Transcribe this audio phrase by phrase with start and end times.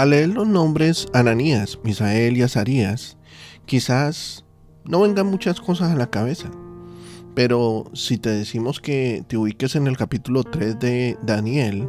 [0.00, 3.18] Al leer los nombres Ananías, Misael y Azarías,
[3.66, 4.46] quizás
[4.86, 6.50] no vengan muchas cosas a la cabeza.
[7.34, 11.86] Pero si te decimos que te ubiques en el capítulo 3 de Daniel,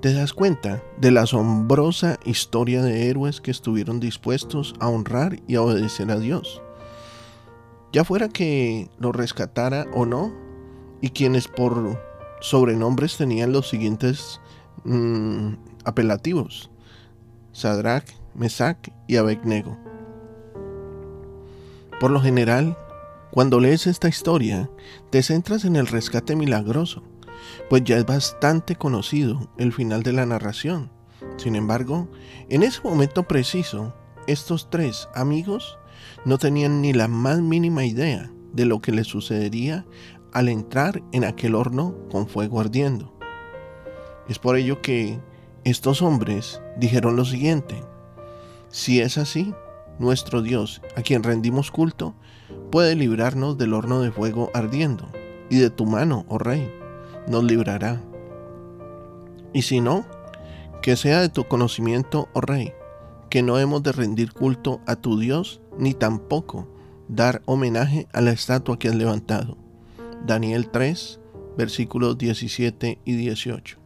[0.00, 5.54] te das cuenta de la asombrosa historia de héroes que estuvieron dispuestos a honrar y
[5.54, 6.60] a obedecer a Dios.
[7.92, 10.32] Ya fuera que lo rescatara o no,
[11.00, 12.02] y quienes por
[12.40, 14.40] sobrenombres tenían los siguientes
[14.82, 15.52] mm,
[15.84, 16.72] apelativos:
[17.52, 19.78] Sadrach, Mesach y Abednego.
[22.00, 22.76] Por lo general,
[23.30, 24.68] cuando lees esta historia,
[25.10, 27.02] te centras en el rescate milagroso,
[27.70, 30.90] pues ya es bastante conocido el final de la narración.
[31.36, 32.08] Sin embargo,
[32.48, 33.94] en ese momento preciso,
[34.26, 35.78] estos tres amigos
[36.24, 39.86] no tenían ni la más mínima idea de lo que les sucedería
[40.32, 43.16] al entrar en aquel horno con fuego ardiendo.
[44.28, 45.20] Es por ello que
[45.64, 47.84] estos hombres dijeron lo siguiente,
[48.68, 49.54] si es así,
[49.98, 52.14] nuestro Dios, a quien rendimos culto,
[52.70, 55.06] puede librarnos del horno de fuego ardiendo,
[55.50, 56.72] y de tu mano, oh rey,
[57.28, 58.02] nos librará.
[59.52, 60.04] Y si no,
[60.80, 62.72] que sea de tu conocimiento, oh rey,
[63.30, 66.68] que no hemos de rendir culto a tu Dios, ni tampoco
[67.08, 69.56] dar homenaje a la estatua que has levantado.
[70.26, 71.20] Daniel 3,
[71.56, 73.81] versículos 17 y 18.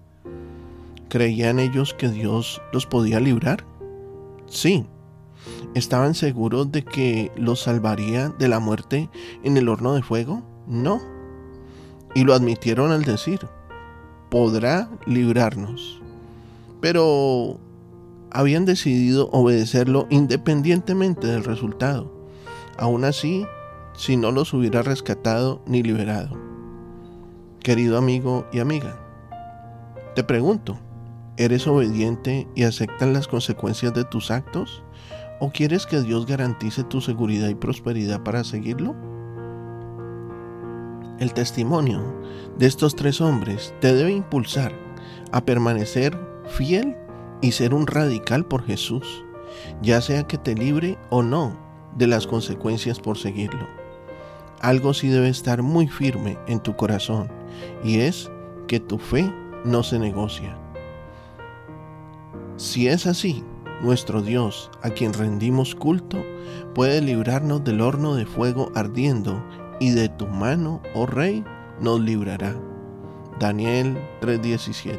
[1.08, 3.64] ¿Creían ellos que Dios los podía librar?
[4.46, 4.86] Sí.
[5.74, 9.08] ¿Estaban seguros de que los salvaría de la muerte
[9.44, 10.42] en el horno de fuego?
[10.67, 11.00] No.
[12.14, 13.40] Y lo admitieron al decir,
[14.30, 16.00] podrá librarnos.
[16.80, 17.61] Pero
[18.33, 22.12] habían decidido obedecerlo independientemente del resultado.
[22.78, 23.46] Aún así,
[23.94, 26.36] si no los hubiera rescatado ni liberado.
[27.61, 28.98] Querido amigo y amiga,
[30.14, 30.78] te pregunto,
[31.36, 34.83] ¿eres obediente y aceptas las consecuencias de tus actos?
[35.41, 38.95] ¿O quieres que Dios garantice tu seguridad y prosperidad para seguirlo?
[41.19, 42.02] El testimonio
[42.58, 44.73] de estos tres hombres te debe impulsar
[45.33, 46.97] a permanecer fiel
[47.42, 49.24] y ser un radical por Jesús,
[49.83, 51.58] ya sea que te libre o no
[51.97, 53.67] de las consecuencias por seguirlo
[54.61, 57.29] algo sí debe estar muy firme en tu corazón
[57.85, 58.30] y es
[58.67, 59.33] que tu fe
[59.64, 60.58] no se negocia.
[62.56, 63.44] Si es así,
[63.83, 66.18] nuestro Dios, a quien rendimos culto,
[66.74, 69.44] puede librarnos del horno de fuego ardiendo
[69.80, 71.44] y de tu mano, oh Rey,
[71.80, 72.56] nos librará.
[73.39, 74.98] Daniel 3:17.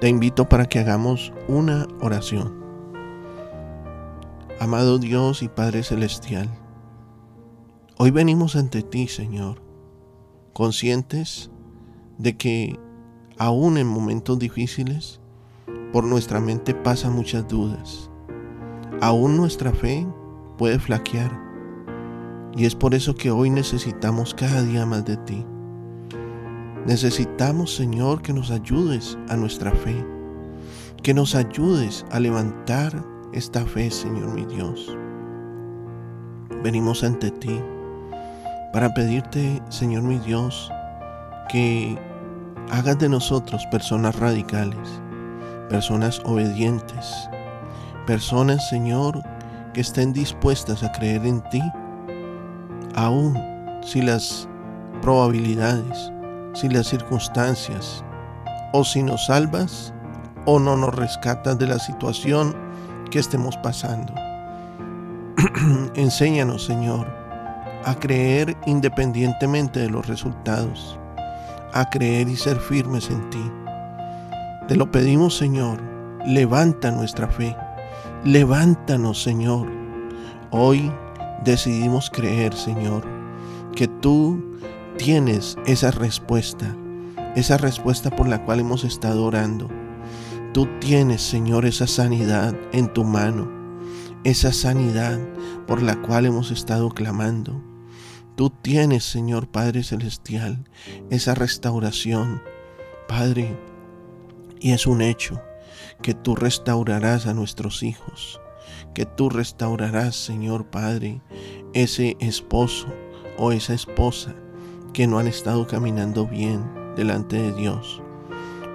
[0.00, 2.62] Te invito para que hagamos una oración.
[4.60, 6.48] Amado Dios y Padre Celestial,
[8.04, 9.62] Hoy venimos ante ti, Señor,
[10.52, 11.52] conscientes
[12.18, 12.76] de que
[13.38, 15.20] aún en momentos difíciles,
[15.92, 18.10] por nuestra mente pasan muchas dudas.
[19.00, 20.06] Aún nuestra fe
[20.56, 21.30] puede flaquear.
[22.56, 25.44] Y es por eso que hoy necesitamos cada día más de ti.
[26.86, 30.04] Necesitamos, Señor, que nos ayudes a nuestra fe.
[31.02, 34.96] Que nos ayudes a levantar esta fe, Señor mi Dios.
[36.62, 37.60] Venimos ante ti
[38.72, 40.70] para pedirte, Señor mi Dios,
[41.50, 41.98] que
[42.70, 45.02] hagas de nosotros personas radicales,
[45.72, 47.30] personas obedientes,
[48.06, 49.22] personas, Señor,
[49.72, 51.62] que estén dispuestas a creer en ti,
[52.94, 53.34] aun
[53.82, 54.46] si las
[55.00, 56.12] probabilidades,
[56.52, 58.04] si las circunstancias,
[58.74, 59.94] o si nos salvas
[60.44, 62.54] o no nos rescatas de la situación
[63.10, 64.12] que estemos pasando.
[65.94, 67.06] Enséñanos, Señor,
[67.86, 70.98] a creer independientemente de los resultados,
[71.72, 73.61] a creer y ser firmes en ti.
[74.72, 75.82] Te lo pedimos, Señor,
[76.24, 77.54] levanta nuestra fe,
[78.24, 79.70] levántanos, Señor.
[80.50, 80.90] Hoy
[81.44, 83.04] decidimos creer, Señor,
[83.76, 84.42] que tú
[84.96, 86.74] tienes esa respuesta,
[87.36, 89.68] esa respuesta por la cual hemos estado orando.
[90.54, 93.50] Tú tienes, Señor, esa sanidad en tu mano,
[94.24, 95.20] esa sanidad
[95.66, 97.62] por la cual hemos estado clamando.
[98.36, 100.64] Tú tienes, Señor Padre Celestial,
[101.10, 102.40] esa restauración,
[103.06, 103.54] Padre,
[104.62, 105.42] y es un hecho
[106.02, 108.40] que tú restaurarás a nuestros hijos,
[108.94, 111.20] que tú restaurarás, Señor Padre,
[111.74, 112.86] ese esposo
[113.38, 114.34] o esa esposa
[114.92, 116.62] que no han estado caminando bien
[116.94, 118.00] delante de Dios.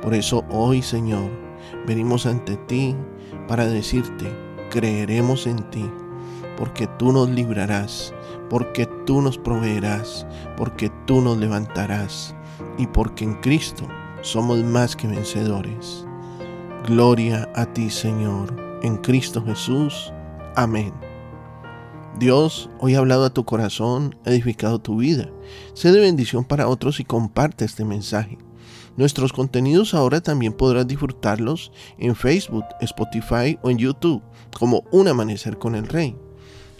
[0.02, 1.32] Por eso hoy, Señor,
[1.86, 2.94] venimos ante ti
[3.48, 4.26] para decirte,
[4.70, 5.90] creeremos en ti
[6.58, 8.14] porque tú nos librarás,
[8.50, 12.36] porque tú nos proveerás, porque tú nos levantarás
[12.78, 13.88] y porque en Cristo
[14.28, 16.06] somos más que vencedores.
[16.86, 18.54] Gloria a ti, Señor,
[18.84, 20.12] en Cristo Jesús.
[20.56, 20.94] Amén.
[22.20, 25.30] Dios hoy ha hablado a tu corazón, edificado tu vida.
[25.74, 28.38] Sé de bendición para otros y comparte este mensaje.
[28.98, 34.22] Nuestros contenidos ahora también podrás disfrutarlos en Facebook, Spotify o en YouTube
[34.58, 36.16] como Un Amanecer con el Rey.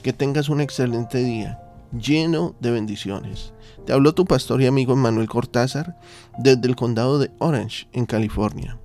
[0.02, 1.62] Que tengas un excelente día
[1.92, 3.54] lleno de bendiciones.
[3.86, 5.98] Te habló tu pastor y amigo Manuel Cortázar
[6.38, 8.80] desde el condado de Orange, en California.